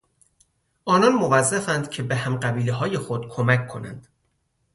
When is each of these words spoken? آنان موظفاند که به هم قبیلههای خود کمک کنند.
آنان 0.85 1.11
موظفاند 1.11 1.89
که 1.89 2.03
به 2.03 2.15
هم 2.15 2.35
قبیلههای 2.35 2.97
خود 2.97 3.27
کمک 3.29 3.67
کنند. 3.67 4.07